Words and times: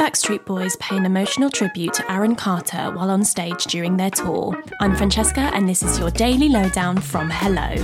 Backstreet 0.00 0.46
Boys 0.46 0.76
pay 0.76 0.96
an 0.96 1.04
emotional 1.04 1.50
tribute 1.50 1.92
to 1.92 2.10
Aaron 2.10 2.34
Carter 2.34 2.90
while 2.90 3.10
on 3.10 3.22
stage 3.22 3.64
during 3.64 3.98
their 3.98 4.08
tour. 4.08 4.58
I'm 4.80 4.96
Francesca, 4.96 5.50
and 5.52 5.68
this 5.68 5.82
is 5.82 5.98
your 5.98 6.10
daily 6.10 6.48
lowdown 6.48 6.98
from 7.02 7.28
Hello. 7.28 7.74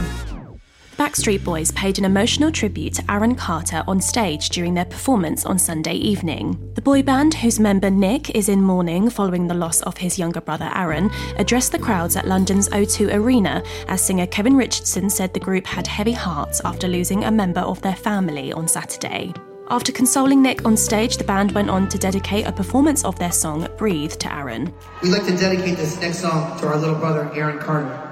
Backstreet 0.97 1.45
Boys 1.45 1.73
paid 1.73 1.99
an 1.99 2.07
emotional 2.07 2.51
tribute 2.51 2.95
to 2.95 3.13
Aaron 3.13 3.35
Carter 3.35 3.85
on 3.87 4.01
stage 4.01 4.49
during 4.49 4.73
their 4.73 4.87
performance 4.87 5.45
on 5.45 5.59
Sunday 5.59 5.97
evening. 5.97 6.59
The 6.73 6.81
boy 6.81 7.03
band, 7.03 7.35
whose 7.35 7.61
member 7.61 7.91
Nick 7.91 8.31
is 8.31 8.49
in 8.49 8.63
mourning 8.63 9.11
following 9.11 9.47
the 9.47 9.53
loss 9.53 9.83
of 9.83 9.99
his 9.99 10.19
younger 10.19 10.41
brother 10.41 10.71
Aaron, 10.75 11.11
addressed 11.37 11.73
the 11.73 11.79
crowds 11.79 12.17
at 12.17 12.27
London's 12.27 12.71
O2 12.71 13.13
Arena 13.13 13.63
as 13.89 14.01
singer 14.01 14.27
Kevin 14.27 14.57
Richardson 14.57 15.11
said 15.11 15.35
the 15.35 15.41
group 15.41 15.67
had 15.67 15.87
heavy 15.87 16.13
hearts 16.13 16.63
after 16.65 16.89
losing 16.89 17.25
a 17.25 17.31
member 17.31 17.61
of 17.61 17.83
their 17.83 17.95
family 17.95 18.55
on 18.55 18.67
Saturday. 18.67 19.35
After 19.69 19.91
consoling 19.91 20.43
Nick 20.43 20.65
on 20.65 20.77
stage, 20.77 21.17
the 21.17 21.25
band 21.25 21.51
went 21.51 21.71
on 21.71 21.89
to 21.89 21.99
dedicate 21.99 22.47
a 22.47 22.53
performance 22.53 23.05
of 23.05 23.19
their 23.19 23.33
song 23.33 23.67
Breathe 23.77 24.13
to 24.13 24.33
Aaron. 24.33 24.73
We'd 25.03 25.11
like 25.11 25.27
to 25.27 25.37
dedicate 25.37 25.77
this 25.77 26.01
next 26.01 26.21
song 26.21 26.57
to 26.61 26.69
our 26.69 26.77
little 26.77 26.95
brother 26.95 27.29
Aaron 27.35 27.59
Carter. 27.59 28.03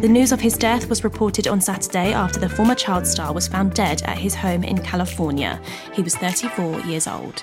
The 0.00 0.08
news 0.08 0.30
of 0.30 0.40
his 0.40 0.56
death 0.56 0.88
was 0.88 1.02
reported 1.02 1.48
on 1.48 1.60
Saturday 1.60 2.12
after 2.12 2.38
the 2.38 2.48
former 2.48 2.76
child 2.76 3.08
star 3.08 3.32
was 3.32 3.48
found 3.48 3.74
dead 3.74 4.02
at 4.02 4.18
his 4.18 4.36
home 4.36 4.62
in 4.62 4.78
California. 4.78 5.60
He 5.92 6.02
was 6.02 6.14
34 6.14 6.82
years 6.82 7.08
old. 7.08 7.42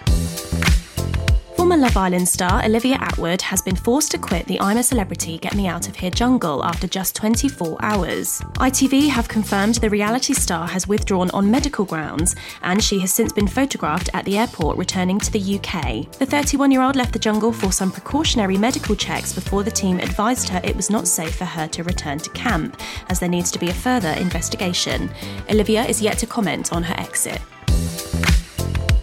Former 1.71 1.83
Love 1.83 1.95
Island 1.95 2.27
star 2.27 2.65
Olivia 2.65 2.97
Attwood 2.97 3.39
has 3.43 3.61
been 3.61 3.77
forced 3.77 4.11
to 4.11 4.17
quit 4.17 4.45
the 4.45 4.59
I'm 4.59 4.75
a 4.75 4.83
Celebrity 4.83 5.37
Get 5.37 5.55
Me 5.55 5.67
Out 5.67 5.87
of 5.87 5.95
Here 5.95 6.11
jungle 6.11 6.65
after 6.65 6.85
just 6.85 7.15
24 7.15 7.77
hours. 7.79 8.41
ITV 8.55 9.07
have 9.07 9.29
confirmed 9.29 9.75
the 9.75 9.89
reality 9.89 10.33
star 10.33 10.67
has 10.67 10.85
withdrawn 10.85 11.31
on 11.31 11.49
medical 11.49 11.85
grounds, 11.85 12.35
and 12.63 12.83
she 12.83 12.99
has 12.99 13.13
since 13.13 13.31
been 13.31 13.47
photographed 13.47 14.09
at 14.13 14.25
the 14.25 14.37
airport 14.37 14.77
returning 14.77 15.17
to 15.19 15.31
the 15.31 15.39
UK. 15.39 16.11
The 16.19 16.25
31 16.25 16.71
year 16.71 16.81
old 16.81 16.97
left 16.97 17.13
the 17.13 17.19
jungle 17.19 17.53
for 17.53 17.71
some 17.71 17.89
precautionary 17.89 18.57
medical 18.57 18.93
checks 18.93 19.31
before 19.31 19.63
the 19.63 19.71
team 19.71 19.99
advised 19.99 20.49
her 20.49 20.59
it 20.65 20.75
was 20.75 20.89
not 20.89 21.07
safe 21.07 21.37
for 21.37 21.45
her 21.45 21.69
to 21.69 21.83
return 21.83 22.17
to 22.17 22.29
camp, 22.31 22.81
as 23.07 23.21
there 23.21 23.29
needs 23.29 23.49
to 23.49 23.59
be 23.59 23.69
a 23.69 23.73
further 23.73 24.11
investigation. 24.19 25.09
Olivia 25.49 25.85
is 25.85 26.01
yet 26.01 26.17
to 26.17 26.25
comment 26.25 26.73
on 26.73 26.83
her 26.83 26.99
exit. 26.99 27.39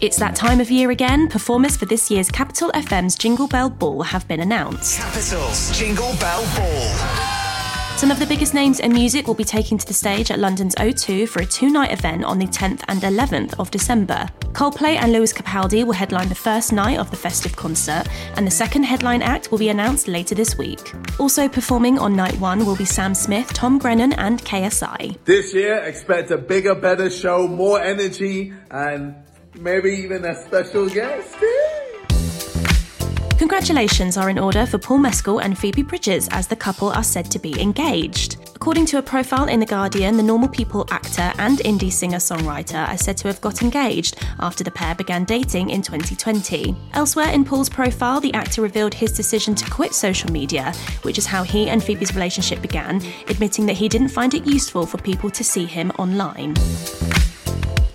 It's 0.01 0.15
that 0.15 0.33
time 0.33 0.61
of 0.61 0.71
year 0.71 0.91
again. 0.91 1.27
Performers 1.27 1.75
for 1.75 1.85
this 1.85 2.09
year's 2.09 2.31
Capital 2.31 2.71
FM's 2.71 3.17
Jingle 3.17 3.49
Bell 3.49 3.69
Ball 3.69 4.01
have 4.01 4.25
been 4.29 4.39
announced. 4.39 4.97
Capital's 4.97 5.77
Jingle 5.77 6.15
Bell 6.21 6.41
Ball. 6.55 7.97
Some 7.97 8.09
of 8.09 8.17
the 8.17 8.25
biggest 8.25 8.53
names 8.53 8.79
in 8.79 8.93
music 8.93 9.27
will 9.27 9.33
be 9.33 9.43
taking 9.43 9.77
to 9.77 9.85
the 9.85 9.93
stage 9.93 10.31
at 10.31 10.39
London's 10.39 10.73
O2 10.75 11.27
for 11.27 11.41
a 11.41 11.45
two 11.45 11.69
night 11.69 11.91
event 11.91 12.23
on 12.23 12.39
the 12.39 12.45
10th 12.45 12.81
and 12.87 13.01
11th 13.01 13.59
of 13.59 13.71
December. 13.71 14.25
Coldplay 14.53 14.95
and 14.95 15.11
Lewis 15.11 15.33
Capaldi 15.33 15.83
will 15.83 15.91
headline 15.91 16.29
the 16.29 16.33
first 16.33 16.71
night 16.71 16.97
of 16.97 17.11
the 17.11 17.17
festive 17.17 17.57
concert, 17.57 18.07
and 18.37 18.47
the 18.47 18.51
second 18.51 18.83
headline 18.83 19.21
act 19.21 19.51
will 19.51 19.57
be 19.57 19.67
announced 19.67 20.07
later 20.07 20.33
this 20.33 20.57
week. 20.57 20.93
Also 21.19 21.49
performing 21.49 21.99
on 21.99 22.15
night 22.15 22.39
one 22.39 22.65
will 22.65 22.77
be 22.77 22.85
Sam 22.85 23.13
Smith, 23.13 23.51
Tom 23.51 23.77
Grennan, 23.77 24.13
and 24.13 24.41
KSI. 24.45 25.17
This 25.25 25.53
year, 25.53 25.75
expect 25.83 26.31
a 26.31 26.37
bigger, 26.37 26.75
better 26.75 27.09
show, 27.09 27.49
more 27.49 27.81
energy, 27.81 28.53
and 28.71 29.13
maybe 29.59 29.89
even 29.89 30.25
a 30.25 30.35
special 30.35 30.89
guest. 30.89 31.35
Congratulations 33.37 34.17
are 34.17 34.29
in 34.29 34.37
order 34.37 34.65
for 34.65 34.77
Paul 34.77 34.97
Mescal 34.97 35.39
and 35.39 35.57
Phoebe 35.57 35.81
Bridgers 35.81 36.27
as 36.31 36.47
the 36.47 36.55
couple 36.55 36.89
are 36.89 37.03
said 37.03 37.31
to 37.31 37.39
be 37.39 37.59
engaged. 37.61 38.37
According 38.55 38.85
to 38.87 38.97
a 38.97 39.01
profile 39.01 39.47
in 39.47 39.61
The 39.61 39.65
Guardian, 39.65 40.17
the 40.17 40.23
Normal 40.23 40.49
People 40.49 40.85
actor 40.91 41.31
and 41.37 41.59
indie 41.59 41.91
singer 41.91 42.17
songwriter 42.17 42.85
are 42.87 42.97
said 42.97 43.15
to 43.17 43.29
have 43.29 43.39
got 43.39 43.61
engaged 43.61 44.17
after 44.39 44.65
the 44.65 44.71
pair 44.71 44.93
began 44.93 45.23
dating 45.23 45.69
in 45.69 45.81
2020. 45.81 46.75
Elsewhere 46.93 47.29
in 47.29 47.45
Paul's 47.45 47.69
profile, 47.69 48.19
the 48.19 48.33
actor 48.33 48.61
revealed 48.61 48.93
his 48.93 49.13
decision 49.13 49.55
to 49.55 49.69
quit 49.71 49.93
social 49.93 50.31
media, 50.31 50.73
which 51.03 51.17
is 51.17 51.25
how 51.25 51.43
he 51.43 51.69
and 51.69 51.81
Phoebe's 51.81 52.13
relationship 52.13 52.61
began, 52.61 53.01
admitting 53.29 53.65
that 53.67 53.77
he 53.77 53.87
didn't 53.87 54.09
find 54.09 54.33
it 54.33 54.45
useful 54.45 54.85
for 54.85 54.97
people 54.97 55.29
to 55.29 55.43
see 55.45 55.65
him 55.65 55.91
online. 55.91 56.55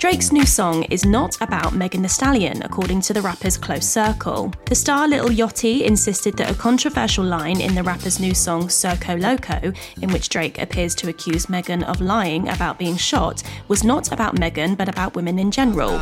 Drake's 0.05 0.33
new 0.33 0.45
song 0.45 0.83
is 0.91 1.07
not 1.07 1.41
about 1.41 1.75
Megan 1.75 2.03
Thee 2.03 2.09
Stallion, 2.09 2.63
according 2.63 3.01
to 3.01 3.15
the 3.15 3.23
rapper's 3.23 3.57
close 3.57 3.89
circle. 3.89 4.53
The 4.67 4.75
star 4.75 5.09
Lil 5.09 5.31
Yachty 5.31 5.81
insisted 5.81 6.37
that 6.37 6.51
a 6.51 6.55
controversial 6.55 7.25
line 7.25 7.59
in 7.59 7.75
the 7.75 7.83
rapper's 7.83 8.21
new 8.21 8.35
song 8.35 8.65
Circo 8.65 9.19
Loco, 9.19 9.73
in 10.03 10.13
which 10.13 10.29
Drake 10.29 10.61
appears 10.61 10.95
to 10.97 11.09
accuse 11.09 11.49
Megan 11.49 11.83
of 11.85 12.03
lying 12.03 12.51
about 12.51 12.79
being 12.79 12.99
shot, 12.99 13.43
was 13.69 13.83
not 13.83 14.13
about 14.13 14.39
Megan 14.39 14.75
but 14.75 14.91
about 14.91 15.15
women 15.15 15.39
in 15.39 15.51
general. 15.51 15.99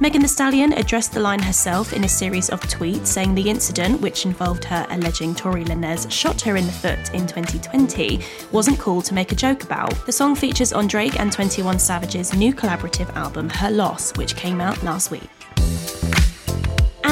Megan 0.00 0.22
Thee 0.22 0.26
Stallion 0.26 0.72
addressed 0.72 1.12
the 1.12 1.20
line 1.20 1.42
herself 1.42 1.92
in 1.92 2.02
a 2.02 2.08
series 2.08 2.50
of 2.50 2.60
tweets, 2.62 3.06
saying 3.06 3.36
the 3.36 3.48
incident, 3.48 4.00
which 4.00 4.26
involved 4.26 4.64
her 4.64 4.84
alleging 4.90 5.32
Tory 5.32 5.64
Lanez 5.64 6.10
shot 6.10 6.40
her 6.40 6.56
in 6.56 6.66
the 6.66 6.72
foot 6.72 7.14
in 7.14 7.28
2020, 7.28 8.20
wasn't 8.50 8.80
cool 8.80 9.00
to 9.00 9.11
make 9.12 9.32
a 9.32 9.36
joke 9.36 9.64
about. 9.64 10.06
The 10.06 10.12
song 10.12 10.34
features 10.34 10.72
on 10.72 10.86
Drake 10.86 11.20
and 11.20 11.32
21 11.32 11.78
Savage's 11.78 12.34
new 12.34 12.52
collaborative 12.52 13.14
album, 13.14 13.48
Her 13.48 13.70
Loss, 13.70 14.16
which 14.16 14.36
came 14.36 14.60
out 14.60 14.82
last 14.82 15.10
week. 15.10 15.28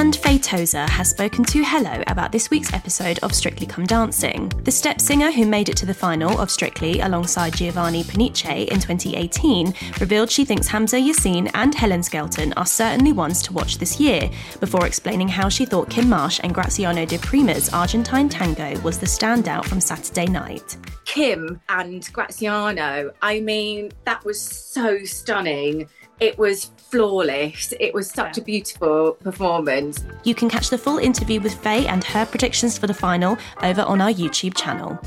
And 0.00 0.16
Faye 0.16 0.38
Tozer 0.38 0.88
has 0.88 1.10
spoken 1.10 1.44
to 1.44 1.62
Hello 1.62 2.02
about 2.06 2.32
this 2.32 2.48
week's 2.48 2.72
episode 2.72 3.18
of 3.18 3.34
Strictly 3.34 3.66
Come 3.66 3.84
Dancing. 3.84 4.48
The 4.64 4.70
Steps 4.70 5.04
singer 5.04 5.30
who 5.30 5.44
made 5.44 5.68
it 5.68 5.76
to 5.76 5.84
the 5.84 5.92
final 5.92 6.40
of 6.40 6.50
Strictly 6.50 7.00
alongside 7.00 7.54
Giovanni 7.54 8.02
Pernice 8.04 8.66
in 8.68 8.80
2018 8.80 9.74
revealed 10.00 10.30
she 10.30 10.46
thinks 10.46 10.68
Hamza 10.68 10.96
Yassin 10.96 11.50
and 11.52 11.74
Helen 11.74 12.02
Skelton 12.02 12.54
are 12.54 12.64
certainly 12.64 13.12
ones 13.12 13.42
to 13.42 13.52
watch 13.52 13.76
this 13.76 14.00
year, 14.00 14.30
before 14.58 14.86
explaining 14.86 15.28
how 15.28 15.50
she 15.50 15.66
thought 15.66 15.90
Kim 15.90 16.08
Marsh 16.08 16.40
and 16.42 16.54
Graziano 16.54 17.04
Di 17.04 17.18
Prima's 17.18 17.68
Argentine 17.68 18.30
tango 18.30 18.80
was 18.80 18.98
the 18.98 19.06
standout 19.06 19.66
from 19.66 19.82
Saturday 19.82 20.26
night. 20.26 20.78
Kim 21.04 21.60
and 21.68 22.08
Graziano, 22.12 23.12
I 23.22 23.40
mean, 23.40 23.92
that 24.04 24.24
was 24.24 24.40
so 24.40 25.04
stunning. 25.04 25.88
It 26.20 26.38
was 26.38 26.70
flawless. 26.76 27.72
It 27.80 27.94
was 27.94 28.10
such 28.10 28.36
a 28.36 28.42
beautiful 28.42 29.12
performance. 29.12 30.04
You 30.24 30.34
can 30.34 30.50
catch 30.50 30.68
the 30.68 30.78
full 30.78 30.98
interview 30.98 31.40
with 31.40 31.54
Faye 31.54 31.86
and 31.86 32.04
her 32.04 32.26
predictions 32.26 32.76
for 32.76 32.86
the 32.86 32.94
final 32.94 33.38
over 33.62 33.82
on 33.82 34.00
our 34.00 34.12
YouTube 34.12 34.54
channel. 34.54 34.98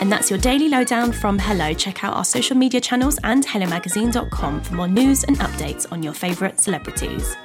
And 0.00 0.10
that's 0.10 0.30
your 0.30 0.38
daily 0.38 0.68
lowdown 0.68 1.12
from 1.12 1.38
Hello. 1.38 1.72
Check 1.72 2.04
out 2.04 2.14
our 2.14 2.24
social 2.24 2.56
media 2.56 2.80
channels 2.80 3.18
and 3.22 3.46
hellomagazine.com 3.46 4.62
for 4.62 4.74
more 4.74 4.88
news 4.88 5.24
and 5.24 5.38
updates 5.38 5.90
on 5.92 6.02
your 6.02 6.12
favourite 6.12 6.60
celebrities. 6.60 7.36